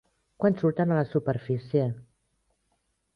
Quan 0.43 0.55
surten 0.61 0.93
a 0.95 0.97
la 0.99 1.03
superfície? 1.11 1.83